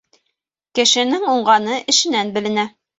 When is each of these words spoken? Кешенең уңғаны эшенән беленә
Кешенең 0.79 1.29
уңғаны 1.37 1.81
эшенән 1.97 2.37
беленә 2.41 2.71